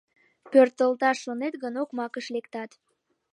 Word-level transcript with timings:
Пӧртылташ 0.51 1.17
шонет 1.23 1.55
гын, 1.63 1.73
окмакыш 1.81 2.25
лектат. 2.35 2.71